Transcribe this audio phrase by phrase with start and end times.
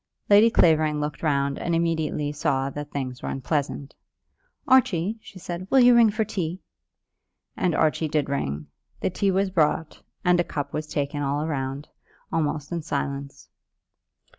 [0.31, 3.93] Lady Clavering looked round and immediately saw that things were unpleasant.
[4.67, 6.59] "Archie," she said, "will you ring for tea?"
[7.55, 8.65] And Archie did ring.
[9.01, 11.87] The tea was brought, and a cup was taken all round,
[12.31, 13.47] almost in silence.